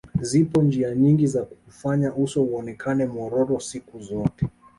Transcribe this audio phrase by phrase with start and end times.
[0.21, 4.45] Zipo njia nyingi za kuufanya uso uonekane mwororo siku zote